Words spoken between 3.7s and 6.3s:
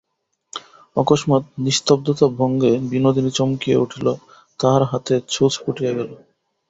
উঠিল–তাহার হাতে ছুঁচ ফুটিয়া গেল।